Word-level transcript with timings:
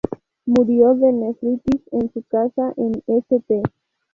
Murió 0.47 0.95
de 0.95 1.13
nefritis 1.13 1.81
en 1.91 2.11
su 2.11 2.23
casa 2.23 2.73
en 2.75 3.03
St. 3.07 3.61